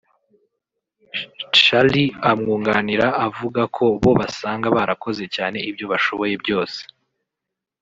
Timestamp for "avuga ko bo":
3.27-4.11